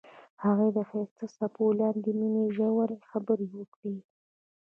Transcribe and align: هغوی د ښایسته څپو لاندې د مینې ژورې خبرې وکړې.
هغوی 0.43 0.69
د 0.73 0.79
ښایسته 0.89 1.25
څپو 1.35 1.65
لاندې 1.79 2.01
د 2.03 2.07
مینې 2.19 2.43
ژورې 2.55 2.97
خبرې 3.09 3.47
وکړې. 3.57 3.97